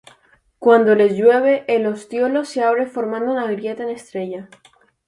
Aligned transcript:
Cuando 0.57 0.95
les 0.95 1.13
llueve 1.13 1.63
el 1.67 1.85
ostiolo 1.85 2.43
se 2.43 2.63
abre 2.63 2.87
formando 2.87 3.31
una 3.33 3.51
grieta 3.51 3.83
en 3.83 3.89
estrella. 3.89 4.49